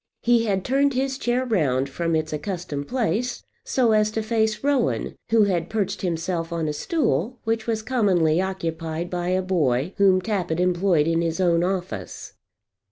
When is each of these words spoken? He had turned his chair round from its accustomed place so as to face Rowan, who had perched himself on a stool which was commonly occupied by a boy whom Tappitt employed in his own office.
He 0.23 0.45
had 0.45 0.65
turned 0.65 0.95
his 0.95 1.19
chair 1.19 1.45
round 1.45 1.87
from 1.87 2.15
its 2.15 2.33
accustomed 2.33 2.87
place 2.87 3.43
so 3.63 3.91
as 3.91 4.09
to 4.09 4.23
face 4.23 4.63
Rowan, 4.63 5.15
who 5.29 5.43
had 5.43 5.69
perched 5.69 6.01
himself 6.01 6.51
on 6.51 6.67
a 6.67 6.73
stool 6.73 7.37
which 7.43 7.67
was 7.67 7.83
commonly 7.83 8.41
occupied 8.41 9.11
by 9.11 9.27
a 9.27 9.43
boy 9.43 9.93
whom 9.97 10.19
Tappitt 10.19 10.59
employed 10.59 11.05
in 11.05 11.21
his 11.21 11.39
own 11.39 11.63
office. 11.63 12.33